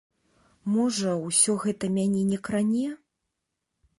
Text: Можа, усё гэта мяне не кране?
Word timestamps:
Можа, 0.75 1.11
усё 1.27 1.51
гэта 1.65 1.85
мяне 1.97 2.21
не 2.31 2.39
кране? 2.47 2.89